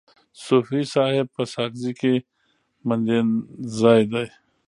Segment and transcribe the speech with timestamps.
[0.45, 2.13] صوفي صاحب په ساکزی کي
[2.87, 4.25] مندینزای دی.